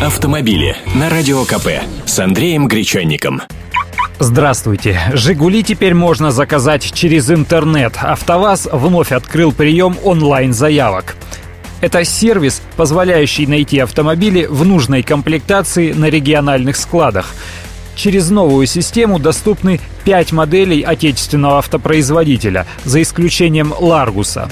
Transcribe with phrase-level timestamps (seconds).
[0.00, 1.66] Автомобили на Радио КП
[2.06, 3.42] с Андреем Гречанником.
[4.20, 5.00] Здравствуйте.
[5.12, 7.94] «Жигули» теперь можно заказать через интернет.
[8.00, 11.16] «АвтоВАЗ» вновь открыл прием онлайн-заявок.
[11.80, 17.34] Это сервис, позволяющий найти автомобили в нужной комплектации на региональных складах.
[17.96, 24.48] Через новую систему доступны 5 моделей отечественного автопроизводителя, за исключением «Ларгуса».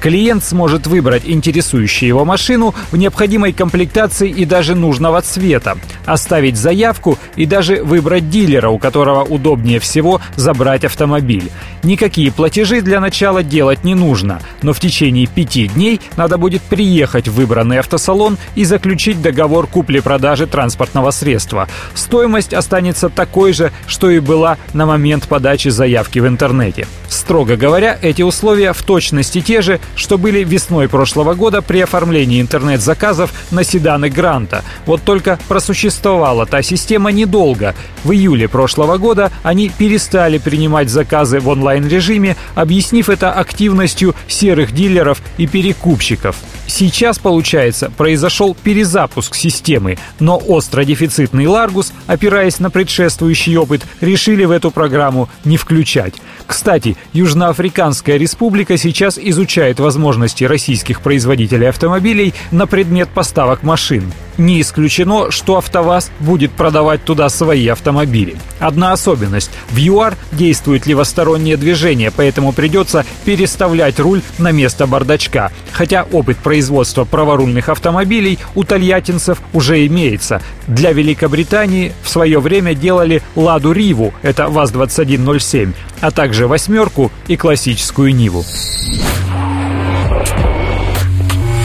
[0.00, 7.18] Клиент сможет выбрать интересующую его машину в необходимой комплектации и даже нужного цвета, оставить заявку
[7.34, 11.50] и даже выбрать дилера, у которого удобнее всего забрать автомобиль.
[11.82, 17.28] Никакие платежи для начала делать не нужно, но в течение пяти дней надо будет приехать
[17.28, 21.68] в выбранный автосалон и заключить договор купли-продажи транспортного средства.
[21.94, 26.86] Стоимость останется такой же, что и была на момент подачи заявки в интернете.
[27.08, 32.40] Строго говоря, эти условия в точности те же, что были весной прошлого года при оформлении
[32.40, 34.64] интернет-заказов на седаны Гранта.
[34.86, 37.74] Вот только просуществовала та система недолго.
[38.04, 45.22] В июле прошлого года они перестали принимать заказы в онлайн-режиме, объяснив это активностью серых дилеров
[45.36, 46.36] и перекупщиков.
[46.68, 54.50] Сейчас, получается, произошел перезапуск системы, но остро дефицитный Ларгус, опираясь на предшествующий опыт, решили в
[54.50, 56.14] эту программу не включать.
[56.46, 64.12] Кстати, Южноафриканская республика сейчас изучает возможности российских производителей автомобилей на предмет поставок машин.
[64.38, 68.36] Не исключено, что АвтоВАЗ будет продавать туда свои автомобили.
[68.60, 75.50] Одна особенность– в ЮАР действует левостороннее движение, поэтому придется переставлять руль на место бардачка.
[75.72, 80.40] Хотя опыт производства праворульных автомобилей у тольяттинцев уже имеется.
[80.68, 88.14] Для Великобритании в свое время делали «Ладу Риву»– это ВАЗ-2107, а также «восьмерку» и классическую
[88.14, 88.44] «Ниву».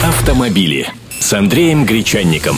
[0.02, 2.56] Автомобили с Андреем Гречанником.